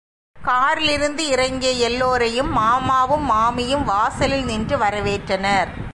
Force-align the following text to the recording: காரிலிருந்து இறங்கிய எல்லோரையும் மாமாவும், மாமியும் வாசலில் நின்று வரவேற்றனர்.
காரிலிருந்து 0.37 1.27
இறங்கிய 1.27 1.71
எல்லோரையும் 1.71 2.51
மாமாவும், 2.51 3.23
மாமியும் 3.23 3.83
வாசலில் 3.83 4.45
நின்று 4.45 4.77
வரவேற்றனர். 4.77 5.67